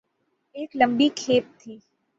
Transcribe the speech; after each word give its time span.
ایک 0.55 0.69
لمبی 0.79 1.07
کھیپ 1.15 1.45
تھی۔ 1.59 1.73